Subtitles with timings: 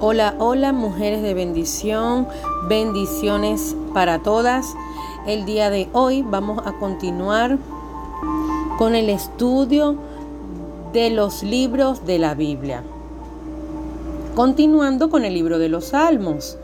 [0.00, 2.28] Hola, hola mujeres de bendición,
[2.68, 4.76] bendiciones para todas.
[5.26, 7.58] El día de hoy vamos a continuar
[8.78, 9.96] con el estudio
[10.92, 12.84] de los libros de la Biblia.
[14.36, 16.57] Continuando con el libro de los Salmos.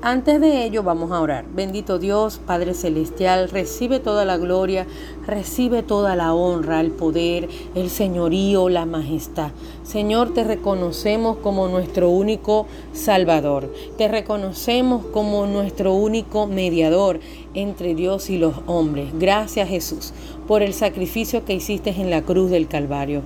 [0.00, 1.44] Antes de ello vamos a orar.
[1.52, 4.86] Bendito Dios, Padre Celestial, recibe toda la gloria,
[5.26, 9.50] recibe toda la honra, el poder, el señorío, la majestad.
[9.82, 13.74] Señor, te reconocemos como nuestro único Salvador.
[13.96, 17.18] Te reconocemos como nuestro único mediador
[17.54, 19.08] entre Dios y los hombres.
[19.18, 20.12] Gracias Jesús
[20.46, 23.22] por el sacrificio que hiciste en la cruz del Calvario.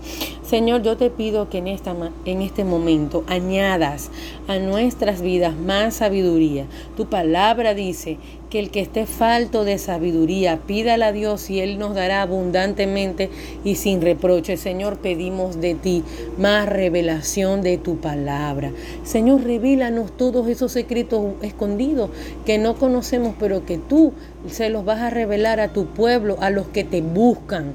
[0.52, 4.10] Señor, yo te pido que en, esta, en este momento añadas
[4.48, 6.66] a nuestras vidas más sabiduría.
[6.94, 8.18] Tu palabra dice
[8.50, 13.30] que el que esté falto de sabiduría, pídala a Dios y Él nos dará abundantemente
[13.64, 14.58] y sin reproche.
[14.58, 16.04] Señor, pedimos de ti
[16.36, 18.72] más revelación de tu palabra.
[19.04, 22.10] Señor, revílanos todos esos secretos escondidos
[22.44, 24.12] que no conocemos, pero que tú
[24.50, 27.72] se los vas a revelar a tu pueblo, a los que te buscan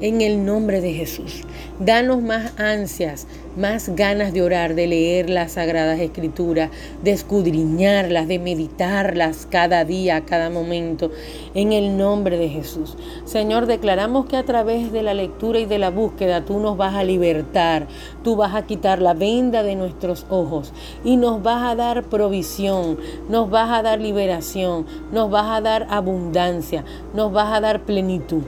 [0.00, 1.42] en el nombre de Jesús.
[1.80, 6.70] Danos más ansias, más ganas de orar, de leer las sagradas escrituras,
[7.02, 11.10] de escudriñarlas, de meditarlas cada día, cada momento,
[11.54, 12.96] en el nombre de Jesús.
[13.24, 16.94] Señor, declaramos que a través de la lectura y de la búsqueda tú nos vas
[16.94, 17.86] a libertar,
[18.22, 20.72] tú vas a quitar la venda de nuestros ojos
[21.04, 25.86] y nos vas a dar provisión, nos vas a dar liberación, nos vas a dar
[25.90, 28.42] abundancia, nos vas a dar plenitud.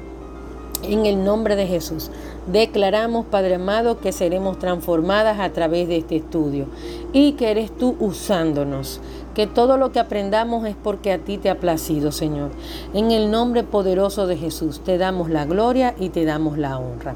[0.82, 2.10] En el nombre de Jesús,
[2.50, 6.66] declaramos, Padre amado, que seremos transformadas a través de este estudio
[7.12, 9.00] y que eres tú usándonos.
[9.34, 12.50] Que todo lo que aprendamos es porque a ti te ha placido, Señor.
[12.94, 17.14] En el nombre poderoso de Jesús, te damos la gloria y te damos la honra.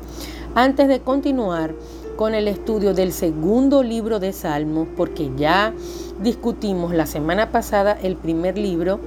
[0.54, 1.74] Antes de continuar
[2.16, 5.72] con el estudio del segundo libro de Salmos, porque ya
[6.20, 9.00] discutimos la semana pasada el primer libro,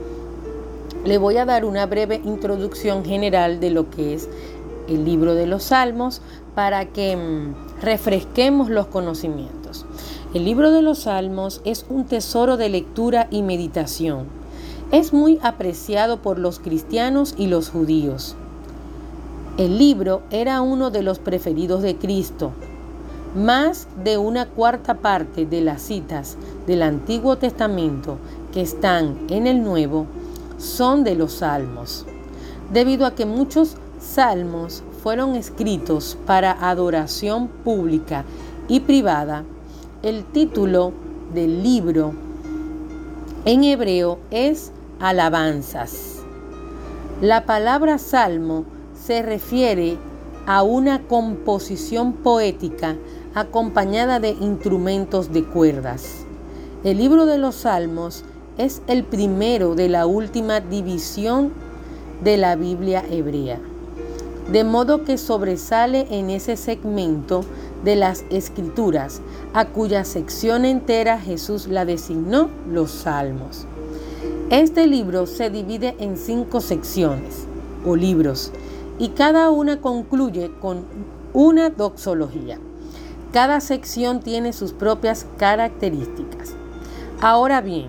[1.07, 4.27] le voy a dar una breve introducción general de lo que es
[4.89, 6.21] el libro de los Salmos
[6.53, 9.85] para que mm, refresquemos los conocimientos.
[10.33, 14.25] El libro de los Salmos es un tesoro de lectura y meditación.
[14.91, 18.35] Es muy apreciado por los cristianos y los judíos.
[19.57, 22.51] El libro era uno de los preferidos de Cristo.
[23.33, 26.35] Más de una cuarta parte de las citas
[26.65, 28.17] del Antiguo Testamento
[28.51, 30.05] que están en el Nuevo
[30.57, 32.05] son de los salmos,
[32.71, 38.25] debido a que muchos salmos fueron escritos para adoración pública
[38.67, 39.43] y privada.
[40.03, 40.93] El título
[41.33, 42.13] del libro
[43.45, 46.17] en hebreo es alabanzas.
[47.21, 49.97] La palabra salmo se refiere
[50.45, 52.95] a una composición poética
[53.35, 56.25] acompañada de instrumentos de cuerdas.
[56.83, 58.23] El libro de los salmos
[58.57, 61.51] es el primero de la última división
[62.23, 63.59] de la Biblia hebrea,
[64.51, 67.41] de modo que sobresale en ese segmento
[67.83, 69.21] de las escrituras,
[69.53, 73.65] a cuya sección entera Jesús la designó los salmos.
[74.49, 77.45] Este libro se divide en cinco secciones
[77.85, 78.51] o libros
[78.97, 80.85] y cada una concluye con
[81.33, 82.57] una doxología.
[83.31, 86.53] Cada sección tiene sus propias características.
[87.19, 87.87] Ahora bien,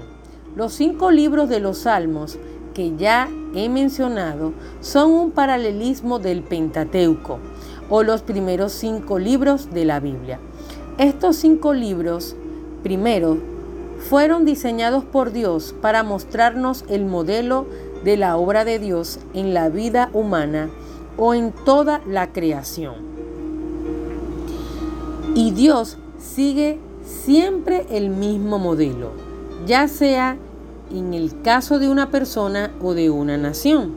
[0.57, 2.39] los cinco libros de los Salmos
[2.75, 7.39] que ya he mencionado son un paralelismo del Pentateuco
[7.91, 10.39] o los primeros cinco libros de la Biblia.
[10.99, 12.37] Estos cinco libros,
[12.83, 13.39] primero,
[13.99, 17.67] fueron diseñados por Dios para mostrarnos el modelo
[18.05, 20.71] de la obra de Dios en la vida humana
[21.17, 22.95] o en toda la creación.
[25.35, 29.13] Y Dios sigue siempre el mismo modelo,
[29.69, 30.39] ya sea
[30.91, 33.93] en el caso de una persona o de una nación,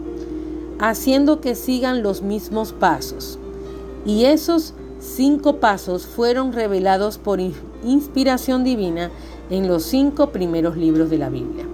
[0.80, 3.40] haciendo que sigan los mismos pasos.
[4.06, 7.40] Y esos cinco pasos fueron revelados por
[7.86, 9.12] inspiración divina
[9.50, 11.66] en los cinco primeros libros de la Biblia.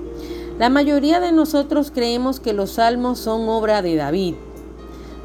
[0.60, 4.36] La mayoría de nosotros creemos que los salmos son obra de David.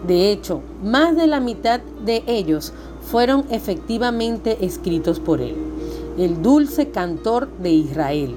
[0.06, 5.56] De hecho, más de la mitad de ellos fueron efectivamente escritos por él,
[6.16, 8.34] el dulce cantor de Israel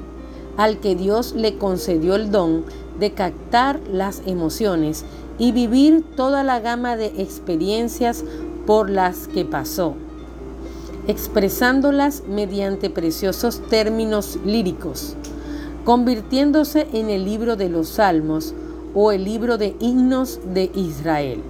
[0.58, 2.64] al que Dios le concedió el don
[3.00, 5.06] de captar las emociones
[5.38, 8.24] y vivir toda la gama de experiencias
[8.66, 9.96] por las que pasó,
[11.08, 15.16] expresándolas mediante preciosos términos líricos,
[15.84, 18.54] convirtiéndose en el libro de los salmos
[18.94, 21.42] o el libro de himnos de Israel.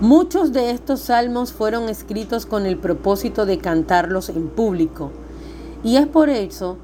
[0.00, 5.10] Muchos de estos salmos fueron escritos con el propósito de cantarlos en público,
[5.84, 6.78] Y es por eso,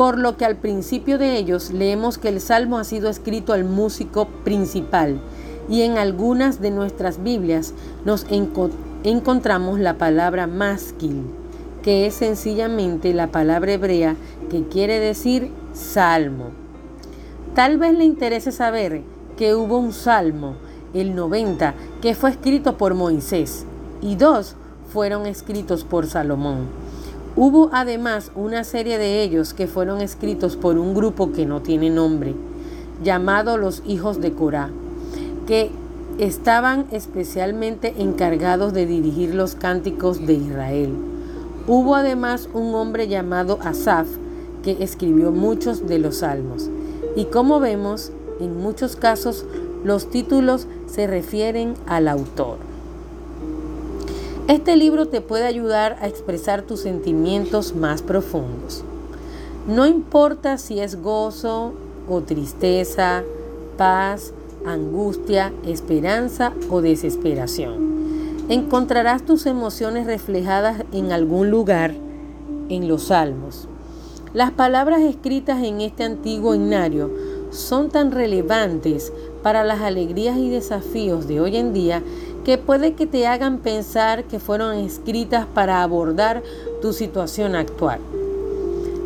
[0.00, 3.66] por lo que al principio de ellos leemos que el salmo ha sido escrito al
[3.66, 5.20] músico principal
[5.68, 7.74] y en algunas de nuestras Biblias
[8.06, 8.24] nos
[9.04, 11.24] encontramos la palabra masquil,
[11.82, 14.16] que es sencillamente la palabra hebrea
[14.48, 16.46] que quiere decir salmo.
[17.54, 19.02] Tal vez le interese saber
[19.36, 20.54] que hubo un salmo,
[20.94, 23.66] el 90, que fue escrito por Moisés
[24.00, 24.56] y dos
[24.90, 26.68] fueron escritos por Salomón.
[27.36, 31.90] Hubo además una serie de ellos que fueron escritos por un grupo que no tiene
[31.90, 32.34] nombre,
[33.02, 34.70] llamado los hijos de Corá
[35.50, 35.72] que
[36.18, 40.94] estaban especialmente encargados de dirigir los cánticos de Israel.
[41.66, 44.06] Hubo además un hombre llamado Asaf
[44.62, 46.70] que escribió muchos de los salmos.
[47.16, 49.44] Y como vemos, en muchos casos
[49.82, 52.69] los títulos se refieren al autor.
[54.50, 58.82] Este libro te puede ayudar a expresar tus sentimientos más profundos.
[59.68, 61.72] No importa si es gozo
[62.08, 63.22] o tristeza,
[63.76, 64.32] paz,
[64.66, 68.48] angustia, esperanza o desesperación.
[68.48, 71.94] Encontrarás tus emociones reflejadas en algún lugar
[72.68, 73.68] en los salmos.
[74.34, 77.08] Las palabras escritas en este antiguo himnario
[77.50, 79.12] son tan relevantes
[79.44, 82.02] para las alegrías y desafíos de hoy en día
[82.44, 86.42] que puede que te hagan pensar que fueron escritas para abordar
[86.80, 88.00] tu situación actual.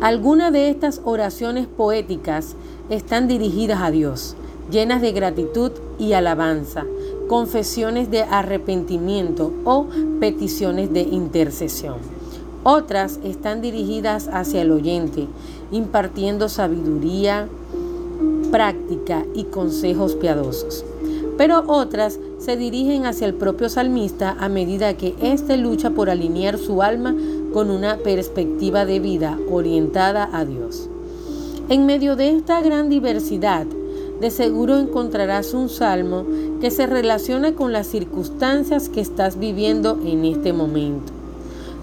[0.01, 2.55] Algunas de estas oraciones poéticas
[2.89, 4.35] están dirigidas a Dios,
[4.69, 6.85] llenas de gratitud y alabanza,
[7.27, 9.87] confesiones de arrepentimiento o
[10.19, 11.95] peticiones de intercesión.
[12.63, 15.27] Otras están dirigidas hacia el oyente,
[15.71, 17.47] impartiendo sabiduría,
[18.51, 20.83] práctica y consejos piadosos.
[21.37, 26.57] Pero otras se dirigen hacia el propio salmista a medida que éste lucha por alinear
[26.57, 27.15] su alma
[27.53, 30.89] con una perspectiva de vida orientada a Dios.
[31.67, 33.65] En medio de esta gran diversidad,
[34.19, 36.25] de seguro encontrarás un salmo
[36.61, 41.11] que se relaciona con las circunstancias que estás viviendo en este momento.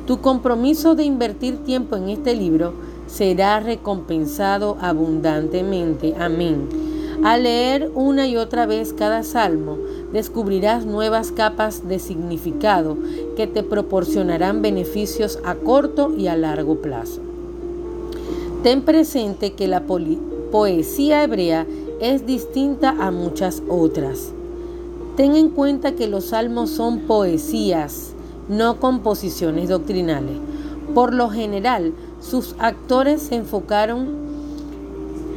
[0.06, 2.72] Tu compromiso de invertir tiempo en este libro
[3.06, 6.14] será recompensado abundantemente.
[6.19, 6.92] Amén.
[7.24, 9.78] Al leer una y otra vez cada salmo,
[10.12, 12.96] descubrirás nuevas capas de significado
[13.36, 17.20] que te proporcionarán beneficios a corto y a largo plazo.
[18.64, 19.84] Ten presente que la
[20.50, 21.64] poesía hebrea
[22.00, 24.32] es distinta a muchas otras.
[25.16, 28.14] Ten en cuenta que los salmos son poesías,
[28.48, 30.38] no composiciones doctrinales.
[30.92, 34.31] Por lo general, sus actores se enfocaron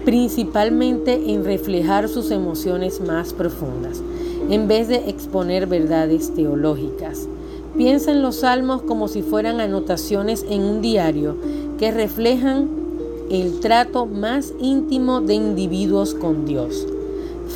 [0.06, 4.02] principalmente en reflejar sus emociones más profundas,
[4.50, 7.28] en vez de exponer verdades teológicas.
[7.76, 11.36] Piensa en los salmos como si fueran anotaciones en un diario
[11.80, 12.70] que reflejan
[13.32, 16.86] el trato más íntimo de individuos con Dios.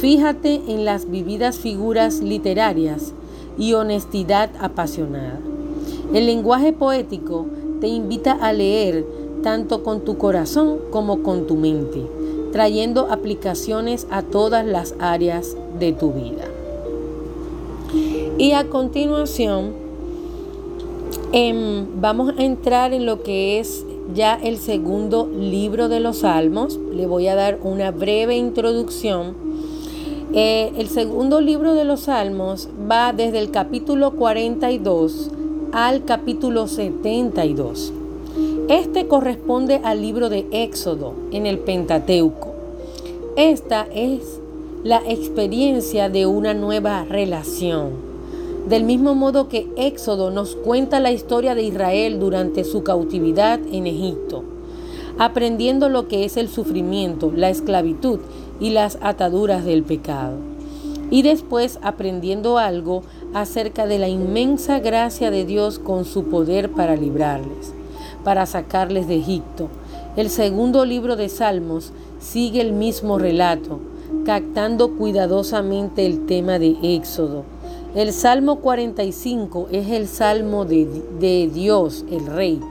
[0.02, 3.14] Fíjate en las vividas figuras literarias
[3.60, 5.40] y honestidad apasionada.
[6.14, 7.46] El lenguaje poético
[7.80, 9.06] te invita a leer
[9.44, 12.02] tanto con tu corazón como con tu mente,
[12.52, 16.46] trayendo aplicaciones a todas las áreas de tu vida.
[18.38, 19.74] Y a continuación,
[21.34, 26.80] em, vamos a entrar en lo que es ya el segundo libro de los Salmos.
[26.94, 29.36] Le voy a dar una breve introducción.
[30.34, 35.32] Eh, el segundo libro de los Salmos va desde el capítulo 42
[35.72, 37.94] al capítulo 72.
[38.70, 42.54] Este corresponde al libro de Éxodo en el Pentateuco.
[43.36, 44.40] Esta es
[44.84, 48.10] la experiencia de una nueva relación
[48.68, 53.88] del mismo modo que Éxodo nos cuenta la historia de Israel durante su cautividad en
[53.88, 54.44] Egipto,
[55.18, 58.20] aprendiendo lo que es el sufrimiento, la esclavitud
[58.60, 60.36] y las ataduras del pecado.
[61.10, 63.02] Y después aprendiendo algo
[63.34, 67.74] acerca de la inmensa gracia de Dios con su poder para librarles,
[68.24, 69.70] para sacarles de Egipto.
[70.16, 73.80] El segundo libro de Salmos sigue el mismo relato,
[74.26, 77.44] captando cuidadosamente el tema de Éxodo
[77.96, 82.62] el Salmo 45 es el Salmo de, Dios, el Rey,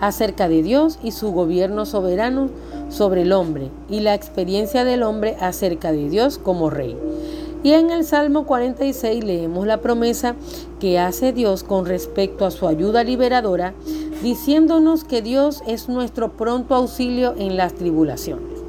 [0.00, 2.50] acerca de Dios y su gobierno soberano
[2.90, 6.94] sobre el hombre y la experiencia del hombre acerca de Dios como Rey.
[7.62, 10.36] Y en el Salmo 46 leemos la promesa
[10.78, 13.72] que hace Dios con respecto a su ayuda liberadora,
[14.22, 18.60] diciéndonos que Dios es nuestro pronto auxilio en las tribulaciones.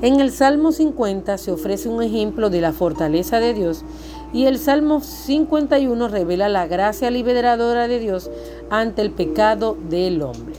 [0.00, 3.84] En el Salmo 50 se ofrece un ejemplo de la fortaleza de Dios
[4.32, 8.30] y el Salmo 51 revela la gracia liberadora de Dios
[8.70, 10.54] ante el pecado del hombre.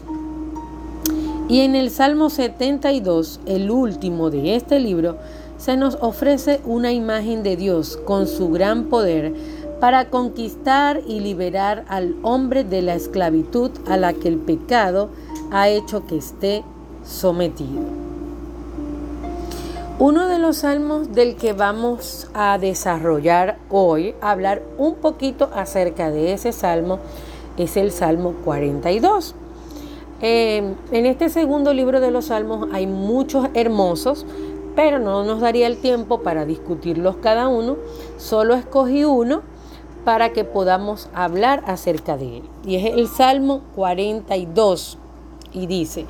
[1.47, 5.17] Y en el Salmo 72, el último de este libro,
[5.57, 9.33] se nos ofrece una imagen de Dios con su gran poder
[9.79, 15.09] para conquistar y liberar al hombre de la esclavitud a la que el pecado
[15.51, 16.63] ha hecho que esté
[17.03, 17.81] sometido.
[19.99, 26.33] Uno de los salmos del que vamos a desarrollar hoy, hablar un poquito acerca de
[26.33, 26.99] ese salmo,
[27.57, 29.35] es el Salmo 42.
[30.21, 34.25] Eh, en este segundo libro de los salmos hay muchos hermosos,
[34.75, 37.75] pero no nos daría el tiempo para discutirlos cada uno.
[38.17, 39.41] Solo escogí uno
[40.05, 42.43] para que podamos hablar acerca de él.
[42.65, 44.97] Y es el Salmo 42
[45.53, 46.05] y dice,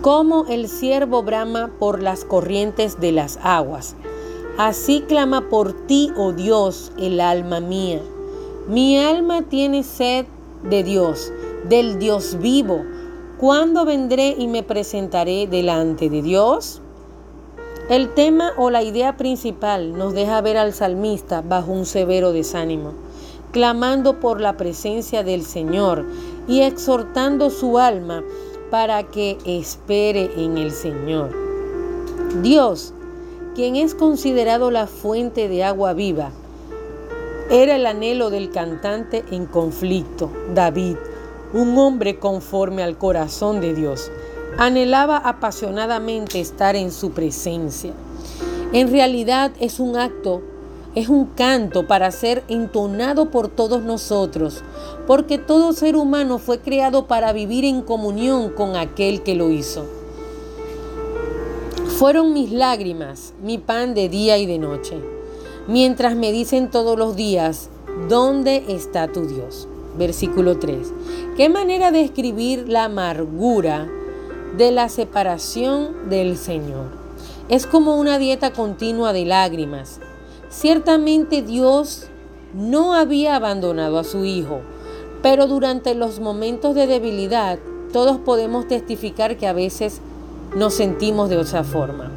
[0.00, 3.94] como el siervo brama por las corrientes de las aguas,
[4.58, 8.00] así clama por ti, oh Dios, el alma mía.
[8.68, 10.26] Mi alma tiene sed
[10.68, 11.32] de Dios,
[11.68, 12.82] del Dios vivo.
[13.38, 16.80] ¿Cuándo vendré y me presentaré delante de Dios?
[17.88, 23.01] El tema o la idea principal nos deja ver al salmista bajo un severo desánimo
[23.52, 26.04] clamando por la presencia del Señor
[26.48, 28.24] y exhortando su alma
[28.70, 31.30] para que espere en el Señor.
[32.42, 32.94] Dios,
[33.54, 36.30] quien es considerado la fuente de agua viva,
[37.50, 40.96] era el anhelo del cantante en conflicto, David,
[41.52, 44.10] un hombre conforme al corazón de Dios.
[44.56, 47.92] Anhelaba apasionadamente estar en su presencia.
[48.72, 50.42] En realidad es un acto
[50.94, 54.62] es un canto para ser entonado por todos nosotros,
[55.06, 59.86] porque todo ser humano fue creado para vivir en comunión con aquel que lo hizo.
[61.98, 64.98] Fueron mis lágrimas, mi pan de día y de noche,
[65.66, 67.70] mientras me dicen todos los días,
[68.08, 69.68] ¿dónde está tu Dios?
[69.96, 70.92] Versículo 3.
[71.36, 73.88] ¿Qué manera de escribir la amargura
[74.58, 77.00] de la separación del Señor?
[77.48, 80.00] Es como una dieta continua de lágrimas
[80.52, 82.08] Ciertamente Dios
[82.54, 84.60] no había abandonado a su Hijo,
[85.22, 87.58] pero durante los momentos de debilidad
[87.90, 90.02] todos podemos testificar que a veces
[90.54, 92.10] nos sentimos de otra forma.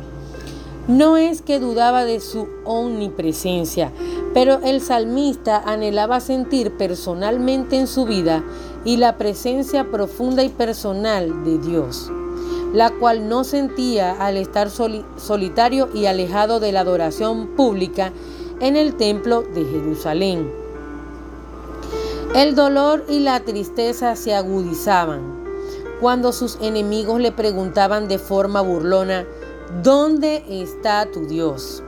[0.90, 3.94] No es que dudaba de su omnipresencia,
[4.34, 8.44] pero el salmista anhelaba sentir personalmente en su vida
[8.84, 12.12] y la presencia profunda y personal de Dios,
[12.76, 18.12] la cual no sentía al estar solitario y alejado de la adoración pública
[18.60, 20.52] en el templo de Jerusalén.
[22.36, 25.22] El dolor y la tristeza se agudizaban
[26.02, 29.26] cuando sus enemigos le preguntaban de forma burlona,
[29.82, 31.82] ¿dónde está tu Dios?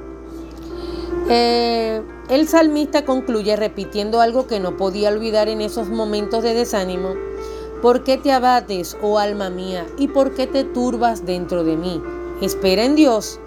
[1.30, 7.16] Eh, el salmista concluye repitiendo algo que no podía olvidar en esos momentos de desánimo.
[7.82, 12.02] ¿Por qué te abates, oh alma mía, y por qué te turbas dentro de mí?
[12.42, 13.40] Espera en Dios,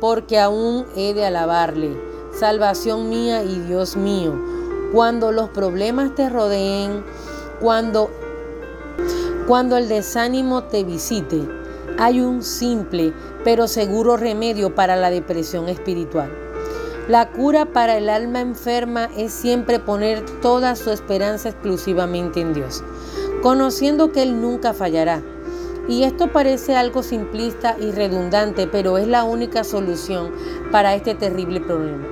[0.00, 4.34] porque aún he de alabarle salvación mía y Dios mío.
[4.92, 7.04] Cuando los problemas te rodeen,
[7.60, 8.10] cuando,
[9.46, 11.46] cuando el desánimo te visite,
[11.98, 13.12] hay un simple
[13.44, 16.30] pero seguro remedio para la depresión espiritual.
[17.08, 22.84] La cura para el alma enferma es siempre poner toda su esperanza exclusivamente en Dios,
[23.42, 25.22] conociendo que Él nunca fallará.
[25.88, 30.30] Y esto parece algo simplista y redundante, pero es la única solución
[30.70, 32.06] para este terrible problema.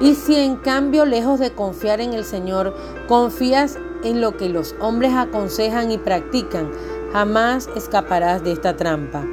[0.00, 2.74] Y si en cambio, lejos de confiar en el Señor,
[3.08, 6.70] confías en lo que los hombres aconsejan y practican,
[7.12, 9.24] jamás escaparás de esta trampa.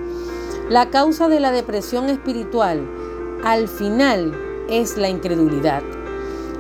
[0.69, 2.87] La causa de la depresión espiritual,
[3.43, 4.33] al final,
[4.69, 5.83] es la incredulidad.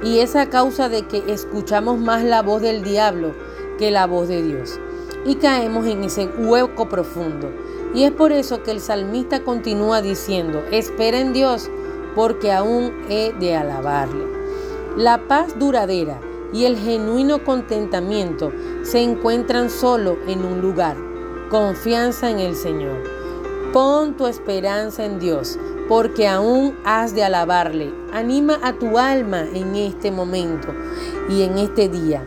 [0.03, 3.33] Y es a causa de que escuchamos más la voz del diablo
[3.81, 4.79] que la voz de Dios.
[5.25, 7.49] Y caemos en ese hueco profundo.
[7.95, 11.67] Y es por eso que el salmista continúa diciendo, espera en Dios
[12.15, 14.23] porque aún he de alabarle.
[14.97, 16.21] La paz duradera
[16.53, 18.51] y el genuino contentamiento
[18.83, 20.95] se encuentran solo en un lugar,
[21.49, 23.01] confianza en el Señor.
[23.73, 25.57] Pon tu esperanza en Dios,
[25.89, 27.91] porque aún has de alabarle.
[28.13, 30.67] Anima a tu alma en este momento
[31.29, 32.23] y en este día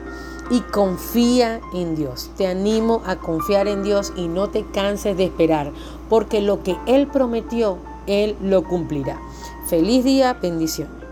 [0.51, 2.31] y confía en Dios.
[2.37, 5.73] Te animo a confiar en Dios y no te canses de esperar,
[6.09, 9.21] porque lo que Él prometió, Él lo cumplirá.
[9.69, 11.03] Feliz día, bendición.